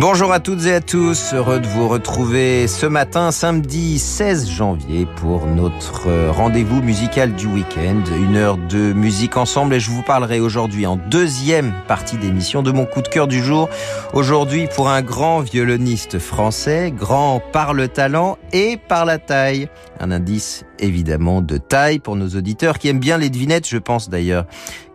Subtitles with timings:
[0.00, 5.08] Bonjour à toutes et à tous, heureux de vous retrouver ce matin, samedi 16 janvier,
[5.16, 8.04] pour notre rendez-vous musical du week-end.
[8.16, 12.70] Une heure de musique ensemble et je vous parlerai aujourd'hui en deuxième partie d'émission de
[12.70, 13.68] mon coup de cœur du jour.
[14.12, 19.68] Aujourd'hui pour un grand violoniste français, grand par le talent et par la taille.
[19.98, 24.08] Un indice évidemment de taille pour nos auditeurs qui aiment bien les devinettes, je pense
[24.08, 24.46] d'ailleurs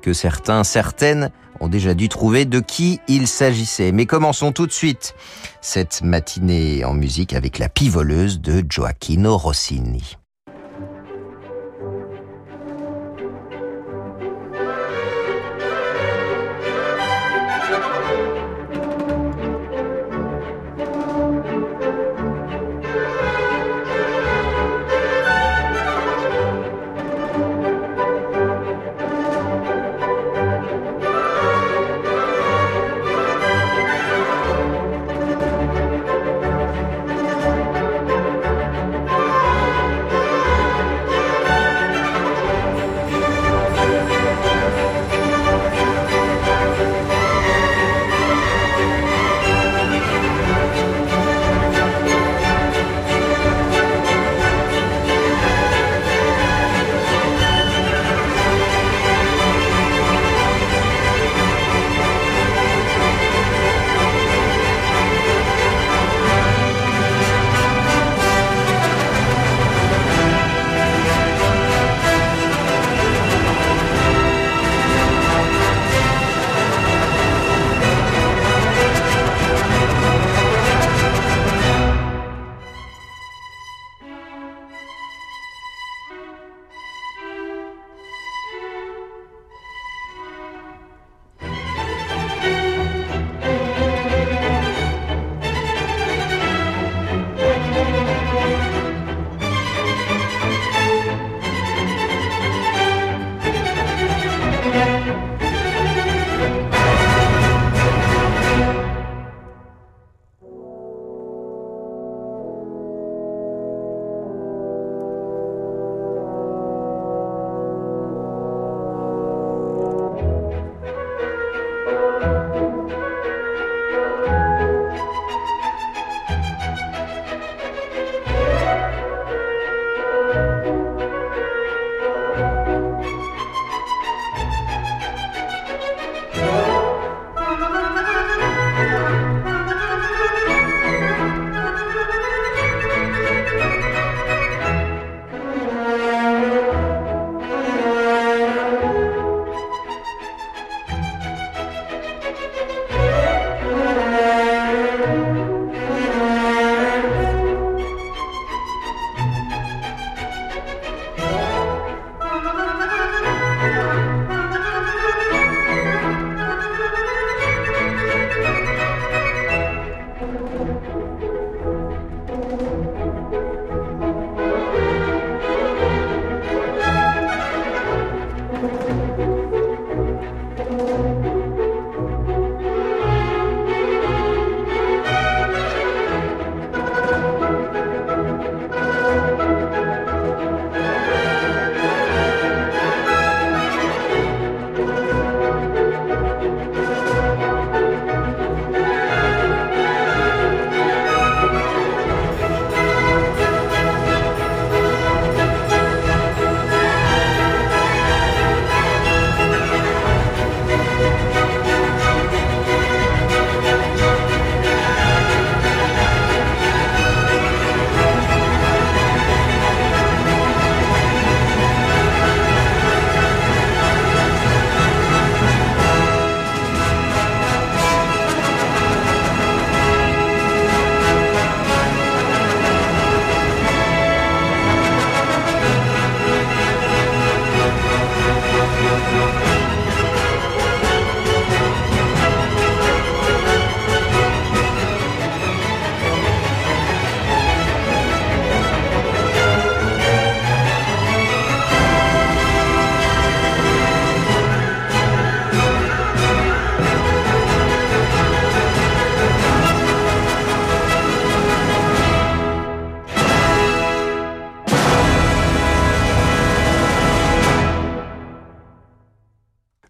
[0.02, 1.30] que certains, certaines
[1.63, 3.91] ont déjà dû trouver de qui il s'agissait.
[3.91, 5.16] Mais commençons tout de suite
[5.62, 10.17] cette matinée en musique avec la pivoleuse de Gioacchino Rossini.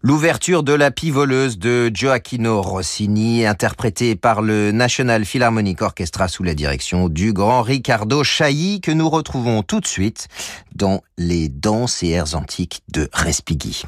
[0.06, 6.52] L'ouverture de La Pivoleuse de Gioacchino Rossini, interprétée par le National Philharmonic Orchestra sous la
[6.52, 10.28] direction du grand Riccardo Chailly, que nous retrouvons tout de suite
[10.74, 13.84] dans les danses et airs antiques de Respighi.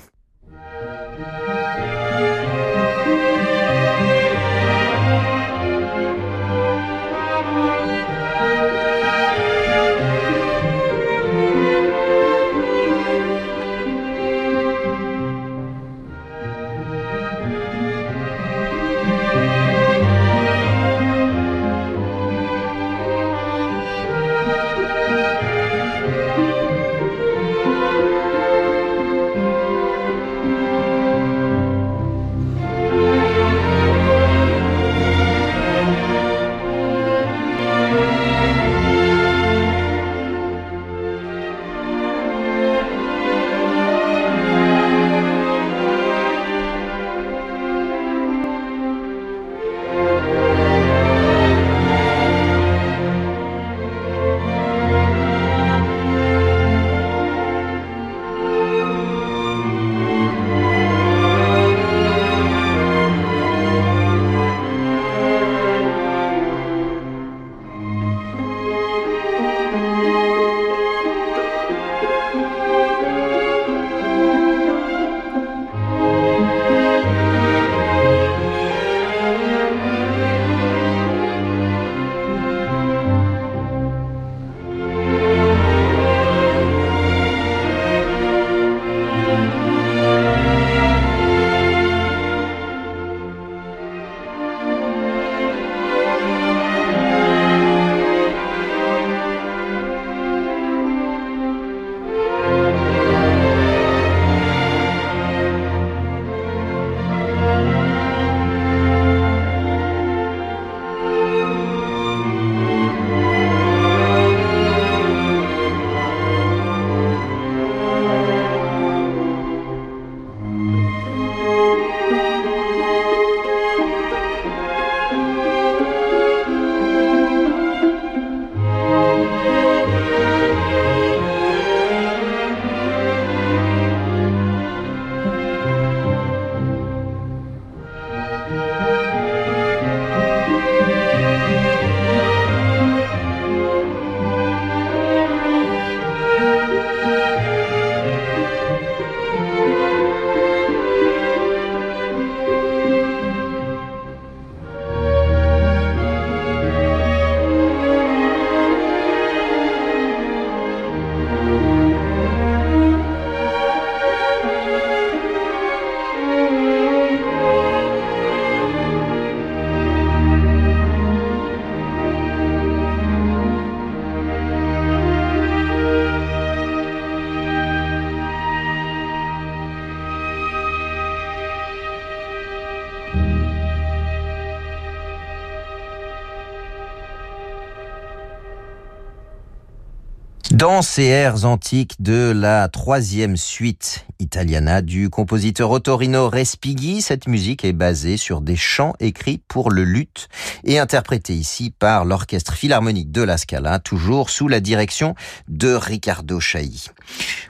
[190.67, 197.65] Dans ces airs antiques de la troisième suite italiana du compositeur Ottorino Respighi, cette musique
[197.65, 200.27] est basée sur des chants écrits pour le luth
[200.65, 205.15] et interprétés ici par l'Orchestre Philharmonique de la Scala, toujours sous la direction
[205.47, 206.87] de Riccardo Chailly.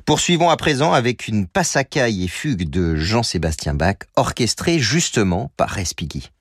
[0.04, 6.32] Poursuivons à présent avec une passacaille et fugue de Jean-Sébastien Bach, orchestrée justement par Respighi.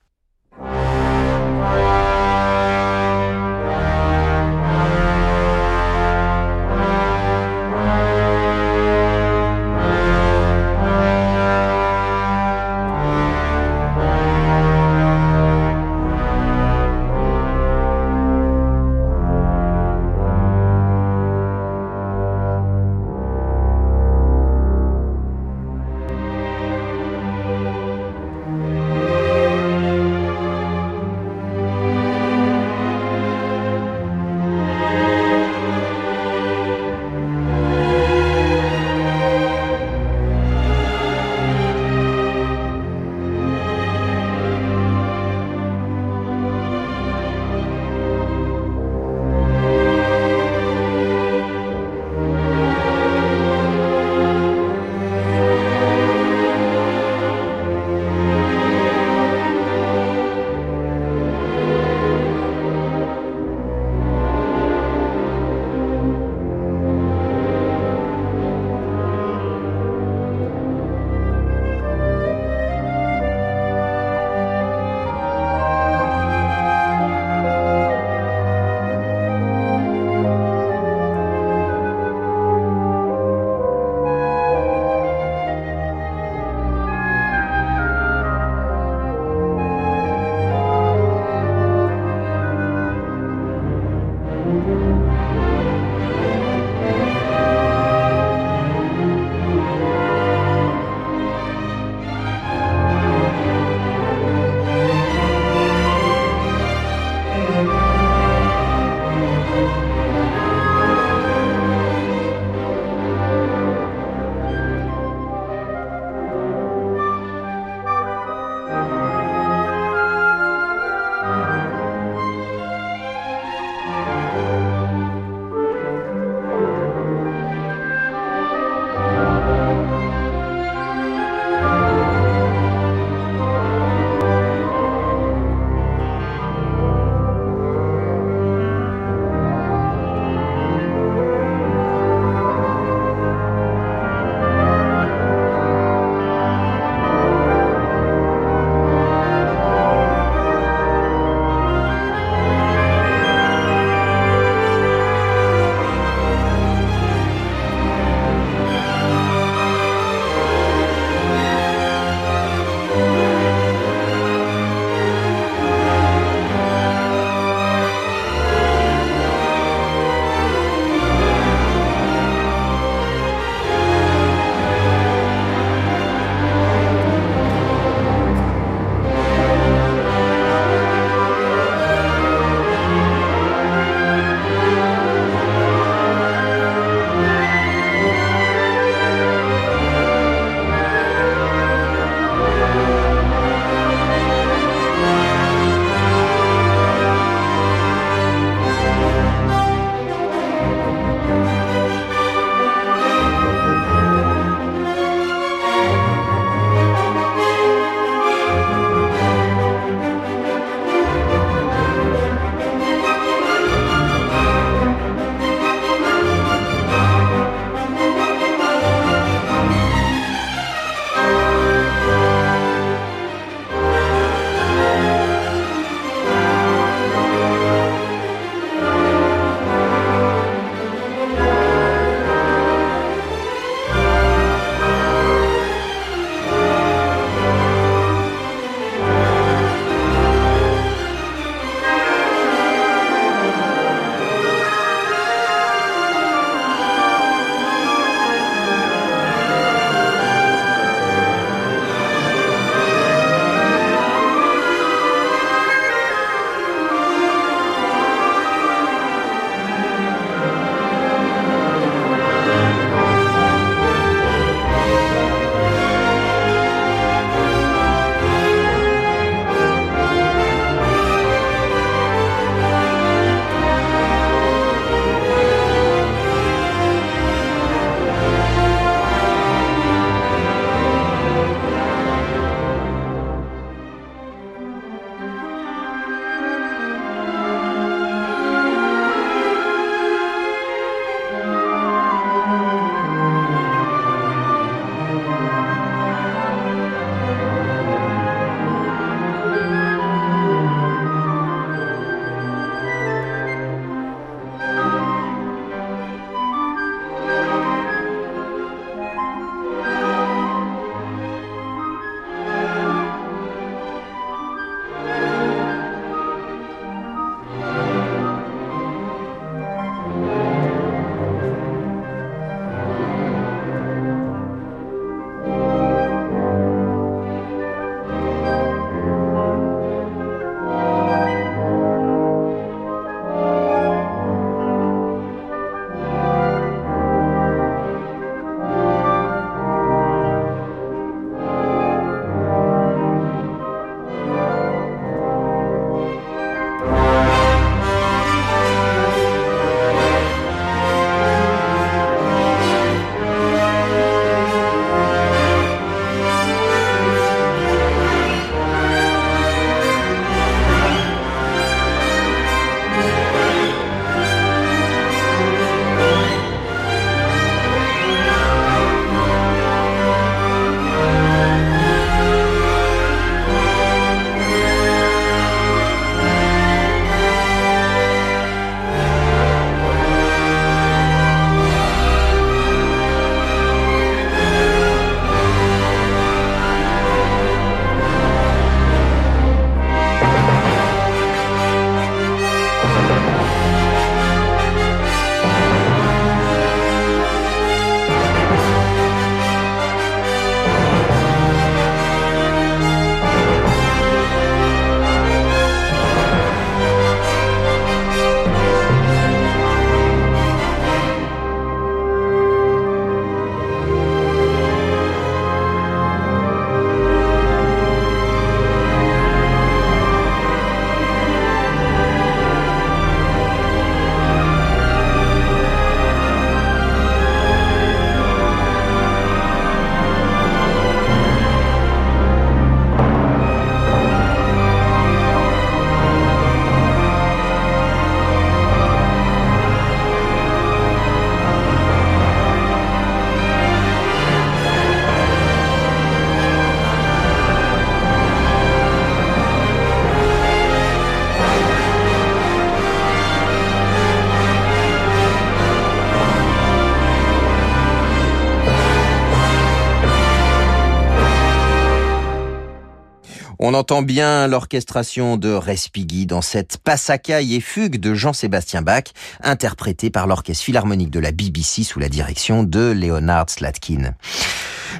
[463.85, 469.03] Entend bien l'orchestration de Respighi dans cette passacaille et fugue de Jean-Sébastien Bach,
[469.43, 474.15] interprétée par l'Orchestre Philharmonique de la BBC sous la direction de Leonard Slatkin.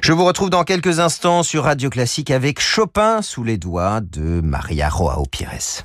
[0.02, 4.40] Je vous retrouve dans quelques instants sur Radio Classique avec Chopin sous les doigts de
[4.40, 5.82] Maria Roao Pires.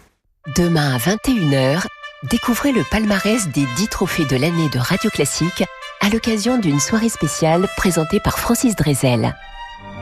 [0.56, 1.88] Demain à 21h,
[2.30, 5.64] découvrez le palmarès des 10 trophées de l'année de Radio Classique
[6.02, 9.34] à l'occasion d'une soirée spéciale présentée par Francis Drezel.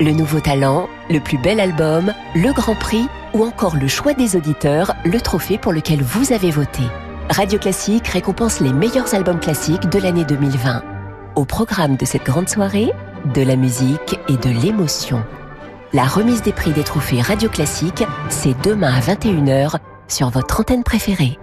[0.02, 4.38] Le nouveau talent, le plus bel album, le grand prix ou encore le choix des
[4.38, 6.84] auditeurs, le trophée pour lequel vous avez voté.
[7.30, 10.84] Radio Classique récompense les meilleurs albums classiques de l'année 2020.
[11.36, 12.94] Au programme de cette grande soirée,
[13.36, 15.22] de la musique et de l'émotion.
[15.92, 20.84] La remise des prix des trophées Radio Classique, c'est demain à 21h sur votre antenne
[20.84, 21.38] préférée.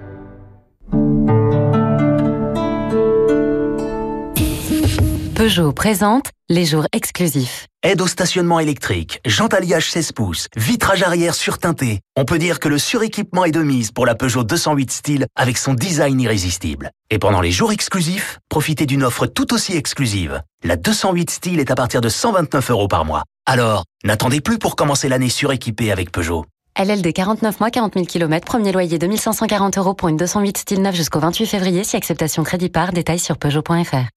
[5.36, 7.66] Peugeot présente les jours exclusifs.
[7.82, 12.00] Aide au stationnement électrique, jante alliage 16 pouces, vitrage arrière surteinté.
[12.16, 15.58] On peut dire que le suréquipement est de mise pour la Peugeot 208 Style avec
[15.58, 16.90] son design irrésistible.
[17.10, 20.40] Et pendant les jours exclusifs, profitez d'une offre tout aussi exclusive.
[20.64, 23.24] La 208 Style est à partir de 129 euros par mois.
[23.44, 26.46] Alors, n'attendez plus pour commencer l'année suréquipée avec Peugeot.
[26.82, 30.94] LLD 49 mois, 40 000 km, premier loyer 2540 euros pour une 208 style neuf
[30.94, 34.08] jusqu'au 28 février, si acceptation crédit par, détail sur Peugeot.fr.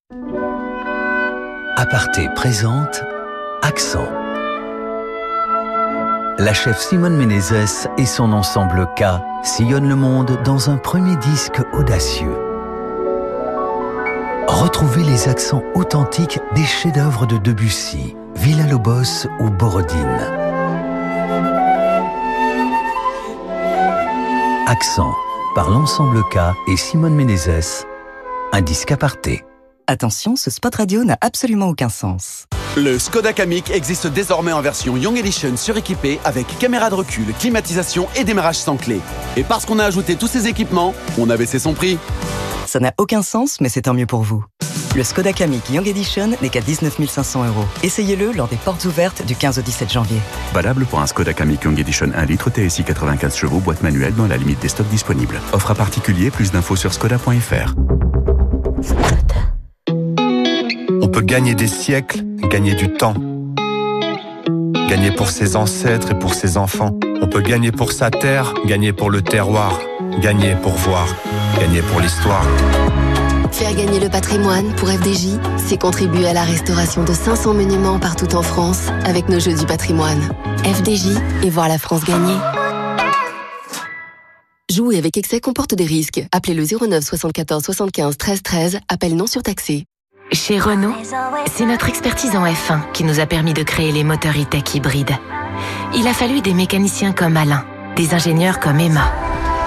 [1.82, 3.06] Aparté présente
[3.62, 4.10] Accent.
[6.38, 9.06] La chef Simone Menezes et son ensemble K
[9.44, 12.36] sillonnent le monde dans un premier disque audacieux.
[14.50, 20.20] Retrouvez les accents authentiques des chefs-d'œuvre de Debussy, Villa-Lobos ou Borodine.
[24.68, 25.14] Accent
[25.56, 27.86] par l'ensemble K et Simone Menezes,
[28.52, 29.46] un disque aparté.
[29.92, 32.46] Attention, ce spot radio n'a absolument aucun sens.
[32.78, 38.08] Le Skoda Kamiq existe désormais en version Young Edition suréquipée avec caméra de recul, climatisation
[38.16, 39.02] et démarrage sans clé.
[39.36, 41.98] Et parce qu'on a ajouté tous ces équipements, on a baissé son prix.
[42.68, 44.46] Ça n'a aucun sens, mais c'est tant mieux pour vous.
[44.96, 47.66] Le Skoda Kamiq Young Edition n'est qu'à 19 500 euros.
[47.82, 50.20] Essayez-le lors des portes ouvertes du 15 au 17 janvier.
[50.54, 54.28] Valable pour un Skoda Kamiq Young Edition 1 litre TSI 95 chevaux, boîte manuelle dans
[54.28, 55.42] la limite des stocks disponibles.
[55.52, 57.74] Offre à particulier, plus d'infos sur skoda.fr.
[61.20, 63.14] Peut gagner des siècles, gagner du temps.
[64.88, 66.98] Gagner pour ses ancêtres et pour ses enfants.
[67.22, 69.82] On peut gagner pour sa terre, gagner pour le terroir.
[70.22, 71.14] Gagner pour voir,
[71.60, 72.46] gagner pour l'histoire.
[73.52, 78.34] Faire gagner le patrimoine pour FDJ, c'est contribuer à la restauration de 500 monuments partout
[78.34, 80.22] en France avec nos Jeux du patrimoine.
[80.64, 82.38] FDJ et voir la France gagner.
[84.72, 86.26] Jouer avec excès comporte des risques.
[86.32, 89.86] Appelez le 09 74 75 13 13, appel non surtaxé.
[90.32, 90.94] Chez Renault,
[91.52, 95.16] c'est notre expertise en F1 qui nous a permis de créer les moteurs e-tech hybrides.
[95.96, 97.66] Il a fallu des mécaniciens comme Alain,
[97.96, 99.12] des ingénieurs comme Emma,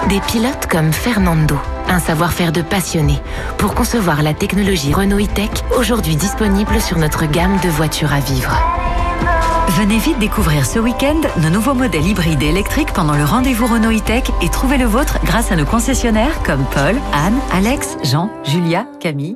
[0.07, 1.57] des pilotes comme Fernando,
[1.89, 3.19] un savoir-faire de passionné
[3.57, 8.55] pour concevoir la technologie Renault e-tech aujourd'hui disponible sur notre gamme de voitures à vivre.
[9.77, 13.91] Venez vite découvrir ce week-end nos nouveaux modèles hybrides et électriques pendant le rendez-vous Renault
[13.91, 18.85] e-tech et trouvez le vôtre grâce à nos concessionnaires comme Paul, Anne, Alex, Jean, Julia,
[19.01, 19.35] Camille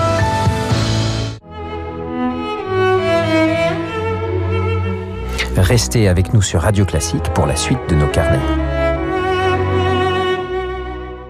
[5.61, 8.39] Restez avec nous sur Radio Classique pour la suite de nos carnets.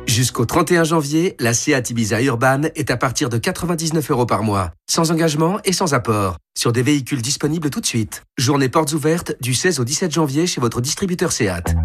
[0.07, 4.71] Jusqu'au 31 janvier, la Seat Ibiza Urban est à partir de 99 euros par mois,
[4.89, 8.23] sans engagement et sans apport, sur des véhicules disponibles tout de suite.
[8.37, 11.75] Journée portes ouvertes du 16 au 17 janvier chez votre distributeur Seat.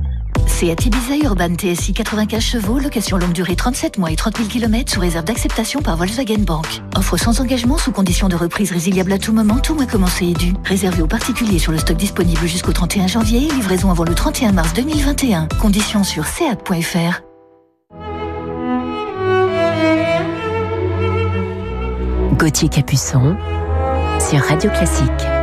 [0.58, 4.90] Seat Ibiza Urban TSI 95 chevaux, location longue durée 37 mois et 30 000 km
[4.90, 6.64] sous réserve d'acceptation par Volkswagen Bank.
[6.96, 10.32] Offre sans engagement sous condition de reprise résiliable à tout moment, tout mois commencé et
[10.32, 10.54] dû.
[10.64, 14.72] Réservé aux particuliers sur le stock disponible jusqu'au 31 janvier, livraison avant le 31 mars
[14.72, 15.48] 2021.
[15.60, 17.20] Conditions sur seat.fr.
[22.38, 23.36] Gauthier Capuçon
[24.26, 25.35] sur Radio Classique.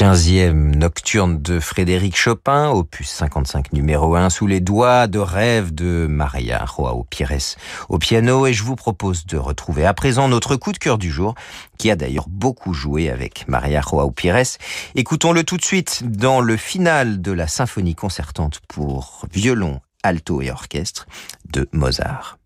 [0.00, 6.06] 15e nocturne de Frédéric Chopin, opus 55 numéro 1, sous les doigts de rêve de
[6.08, 7.58] Maria Joao Pires
[7.90, 8.46] au piano.
[8.46, 11.34] Et je vous propose de retrouver à présent notre coup de cœur du jour,
[11.76, 14.56] qui a d'ailleurs beaucoup joué avec Maria Joao Pires.
[14.94, 20.50] Écoutons-le tout de suite dans le final de la symphonie concertante pour violon, alto et
[20.50, 21.06] orchestre
[21.52, 22.38] de Mozart.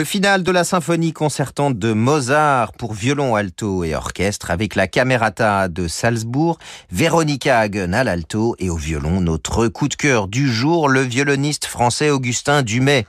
[0.00, 4.86] Le final de la symphonie concertante de Mozart pour violon, alto et orchestre avec la
[4.86, 6.58] Camerata de Salzbourg,
[6.90, 11.66] Véronica Hagen à l'alto et au violon, notre coup de cœur du jour, le violoniste
[11.66, 13.04] français Augustin Dumay.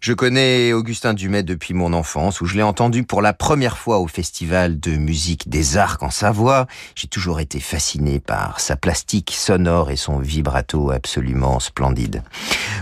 [0.00, 3.98] Je connais Augustin Dumay depuis mon enfance, où je l'ai entendu pour la première fois
[3.98, 6.66] au Festival de musique des Arcs en Savoie.
[6.94, 12.22] J'ai toujours été fasciné par sa plastique sonore et son vibrato absolument splendide.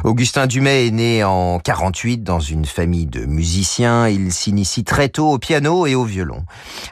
[0.03, 4.09] Augustin Dumay est né en 48 dans une famille de musiciens.
[4.09, 6.45] Il s'initie très tôt au piano et au violon.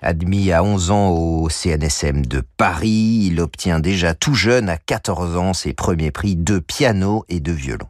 [0.03, 5.37] Admis à 11 ans au CNSM de Paris, il obtient déjà tout jeune, à 14
[5.37, 7.89] ans, ses premiers prix de piano et de violon.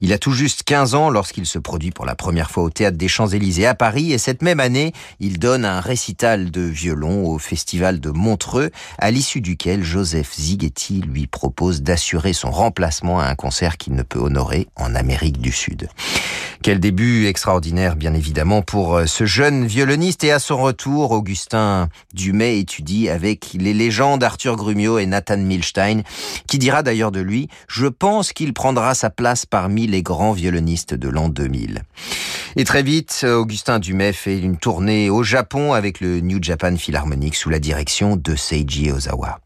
[0.00, 2.96] Il a tout juste 15 ans lorsqu'il se produit pour la première fois au théâtre
[2.98, 7.38] des Champs-Élysées à Paris et cette même année, il donne un récital de violon au
[7.38, 13.34] festival de Montreux à l'issue duquel Joseph Zighetti lui propose d'assurer son remplacement à un
[13.34, 15.88] concert qu'il ne peut honorer en Amérique du Sud.
[16.62, 20.22] Quel début extraordinaire, bien évidemment, pour euh, ce jeune violoniste.
[20.22, 26.02] Et à son retour, Augustin Dumay étudie avec les légendes Arthur Grumio et Nathan Milstein,
[26.46, 30.94] qui dira d'ailleurs de lui, je pense qu'il prendra sa place parmi les grands violonistes
[30.94, 31.82] de l'an 2000.
[32.56, 37.34] Et très vite, Augustin Dumay fait une tournée au Japon avec le New Japan Philharmonic
[37.34, 39.40] sous la direction de Seiji Ozawa.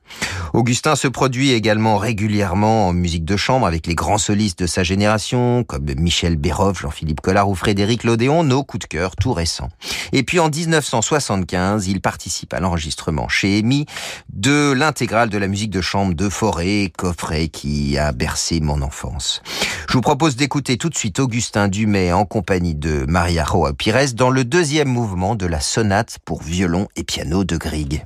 [0.53, 4.83] Augustin se produit également régulièrement en musique de chambre avec les grands solistes de sa
[4.83, 9.69] génération, comme Michel Béroff, Jean-Philippe Collard ou Frédéric Lodéon, nos coups de cœur tout récents.
[10.13, 13.87] Et puis en 1975, il participe à l'enregistrement chez EMI
[14.33, 19.43] de l'intégrale de la musique de chambre de Forêt, coffret qui a bercé mon enfance.
[19.89, 24.15] Je vous propose d'écouter tout de suite Augustin Dumay en compagnie de Maria Roa Pires
[24.15, 28.05] dans le deuxième mouvement de la sonate pour violon et piano de Grieg.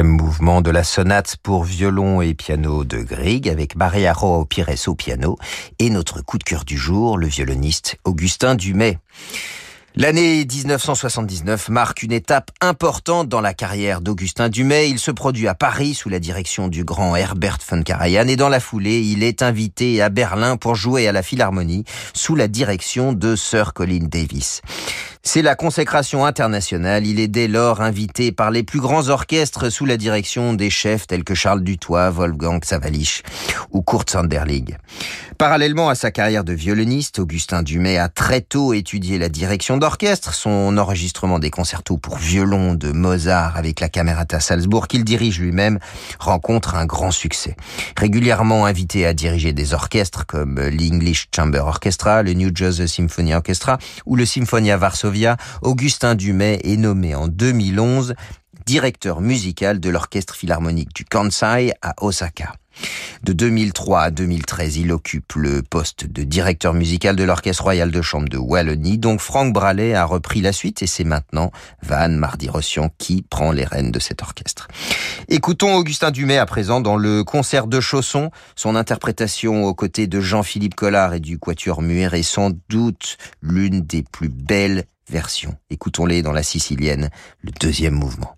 [0.00, 5.36] Mouvement de la sonate pour violon et piano de Grieg avec Barriaro Pires au piano
[5.78, 8.98] et notre coup de cœur du jour, le violoniste Augustin Dumay.
[9.94, 14.88] L'année 1979 marque une étape importante dans la carrière d'Augustin Dumay.
[14.88, 18.48] Il se produit à Paris sous la direction du grand Herbert von Karajan et dans
[18.48, 21.84] la foulée, il est invité à Berlin pour jouer à la Philharmonie
[22.14, 24.62] sous la direction de Sir Colin Davis.
[25.24, 27.06] C'est la consécration internationale.
[27.06, 31.06] Il est dès lors invité par les plus grands orchestres sous la direction des chefs
[31.06, 33.22] tels que Charles Dutoit, Wolfgang Savalich
[33.70, 34.76] ou Kurt Sanderling.
[35.38, 40.34] Parallèlement à sa carrière de violoniste, Augustin Dumay a très tôt étudié la direction d'orchestre.
[40.34, 45.78] Son enregistrement des concertos pour violon de Mozart avec la Camerata Salzbourg qu'il dirige lui-même
[46.18, 47.56] rencontre un grand succès.
[47.96, 53.78] Régulièrement invité à diriger des orchestres comme l'English Chamber Orchestra, le New Jersey Symphony Orchestra
[54.04, 54.76] ou le Symphonia
[55.62, 58.14] Augustin Dumay est nommé en 2011
[58.66, 62.54] directeur musical de l'Orchestre Philharmonique du Kansai à Osaka.
[63.22, 68.02] De 2003 à 2013, il occupe le poste de directeur musical de l'Orchestre Royal de
[68.02, 68.98] Chambre de Wallonie.
[68.98, 71.52] Donc Franck Bralet a repris la suite et c'est maintenant
[71.82, 74.68] Van Mardi-Rossian qui prend les rênes de cet orchestre.
[75.28, 78.30] Écoutons Augustin Dumay à présent dans le concert de Chausson.
[78.56, 83.82] Son interprétation aux côtés de Jean-Philippe Collard et du Quatuor Muir est sans doute l'une
[83.82, 85.56] des plus belles version.
[85.70, 88.36] Écoutons-les dans la sicilienne, le deuxième mouvement.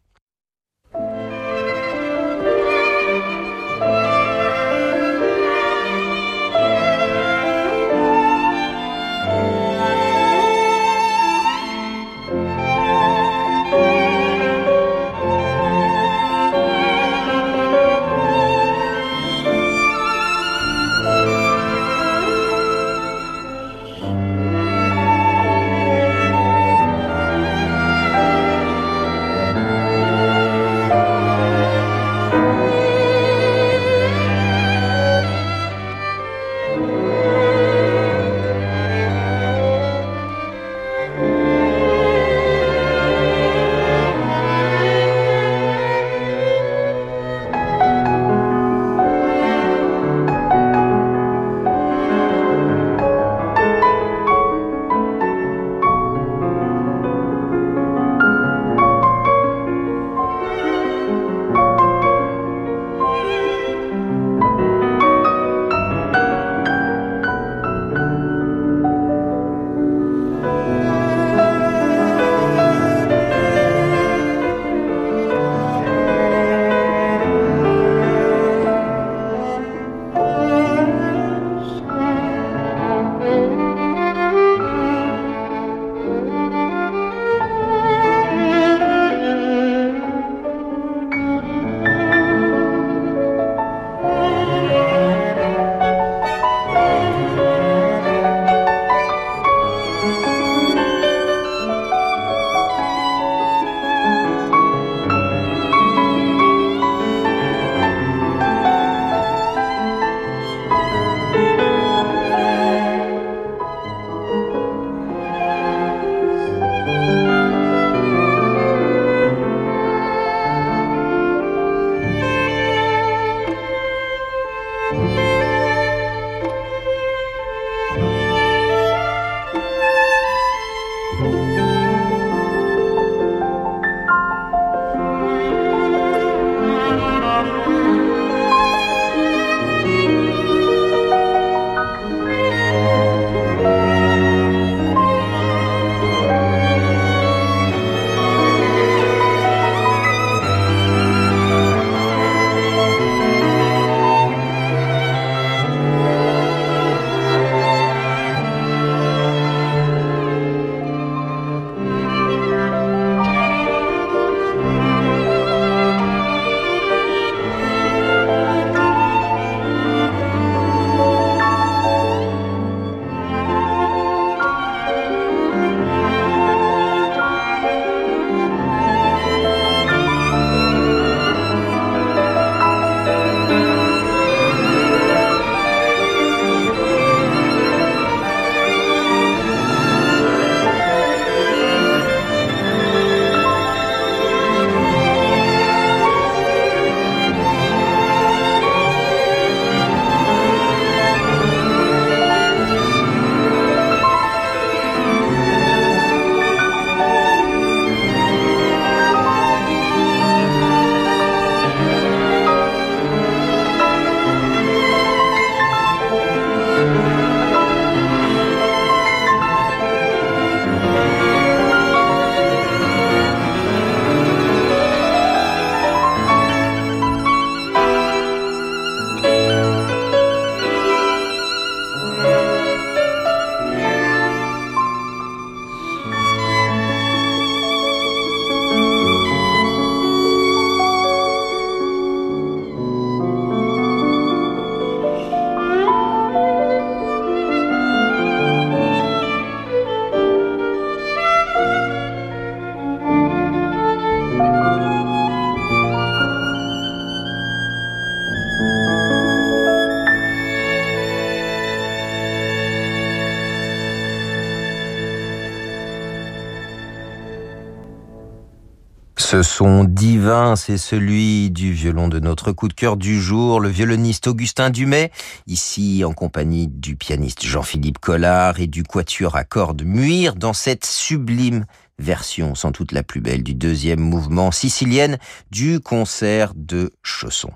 [269.34, 273.68] Ce son divin, c'est celui du violon de notre coup de cœur du jour, le
[273.68, 275.10] violoniste Augustin Dumay,
[275.48, 280.86] ici en compagnie du pianiste Jean-Philippe Collard et du quatuor à cordes Muir dans cette
[280.86, 281.64] sublime
[281.98, 285.18] version sans doute la plus belle du deuxième mouvement sicilienne
[285.50, 287.50] du concert de Chausson.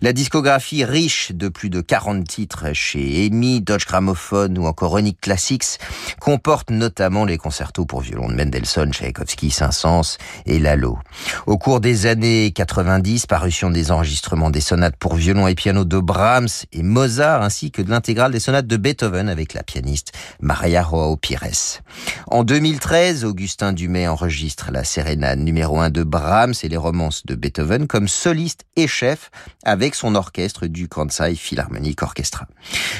[0.00, 5.18] La discographie riche de plus de 40 titres chez EMI, Dodge Gramophone ou encore Onyx
[5.20, 5.78] Classics
[6.20, 10.98] comporte notamment les concertos pour violon de Mendelssohn, Tchaïkovski, Saint-Saëns et Lalo.
[11.46, 15.98] Au cours des années 90, parution des enregistrements des sonates pour violon et piano de
[15.98, 20.86] Brahms et Mozart ainsi que de l'intégrale des sonates de Beethoven avec la pianiste Maria
[20.88, 21.40] Joao Pires.
[22.28, 27.34] En 2013, Augustin Dumay enregistre la sérénade numéro 1 de Brahms et les romances de
[27.34, 29.30] Beethoven comme soliste et chef
[29.64, 32.46] avec son orchestre du Kansai Philharmonic Orchestra.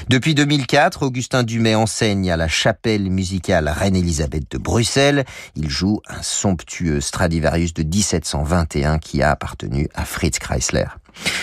[0.09, 5.26] Depuis 2004, Augustin Dumay enseigne à la chapelle musicale Reine-Élisabeth de Bruxelles.
[5.55, 10.87] Il joue un somptueux Stradivarius de 1721 qui a appartenu à Fritz Chrysler.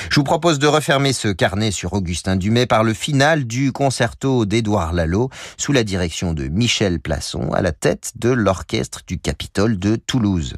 [0.09, 4.45] Je vous propose de refermer ce carnet sur Augustin Dumay par le final du concerto
[4.45, 9.78] d'Édouard Lalo sous la direction de Michel Plasson à la tête de l'orchestre du Capitole
[9.78, 10.55] de Toulouse.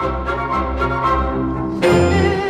[0.00, 0.28] Thank
[2.44, 2.49] you.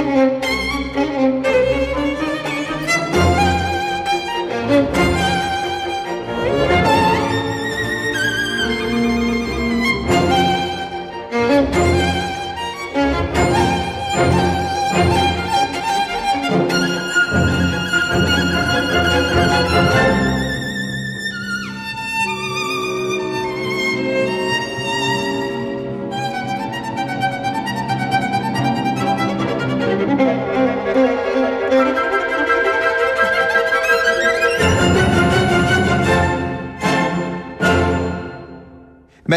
[0.00, 0.39] Mm-hmm.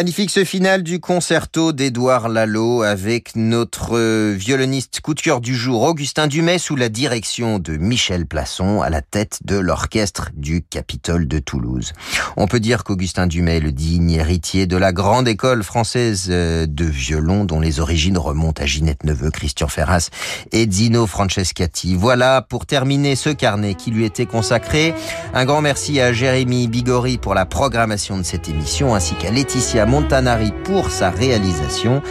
[0.04, 5.84] Magnifique ce final du concerto d'Édouard Lalo avec notre violoniste coup de cœur du jour,
[5.84, 11.26] Augustin Dumay, sous la direction de Michel Plasson, à la tête de l'orchestre du Capitole
[11.26, 11.94] de Toulouse.
[12.36, 16.66] On peut dire qu'Augustin Dumay est le digne héritier de la grande école française euh,
[16.68, 20.10] de violon, dont les origines remontent à Ginette Neveu, Christian Ferras
[20.52, 21.96] et Zino Francescati.
[21.96, 24.94] Voilà pour terminer ce carnet qui lui était consacré.
[25.34, 29.86] Un grand merci à Jérémy Bigori pour la programmation de cette émission, ainsi qu'à Laetitia
[29.94, 32.02] Montanari pour sa réalisation.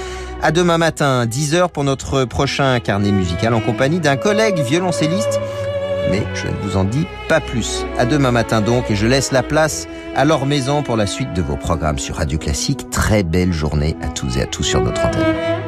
[0.41, 5.41] À demain matin, 10h pour notre prochain carnet musical en compagnie d'un collègue violoncelliste.
[6.09, 7.85] Mais je ne vous en dis pas plus.
[7.99, 11.33] À demain matin donc et je laisse la place à leur maison pour la suite
[11.33, 12.89] de vos programmes sur Radio Classique.
[12.91, 15.62] Très belle journée à tous et à tous sur notre antenne.